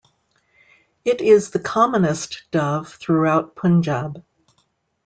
It 1.05 1.21
is 1.21 1.51
the 1.51 1.59
commonest 1.59 2.45
dove 2.49 2.91
throughout 2.95 3.55
Punjab. 3.55 4.23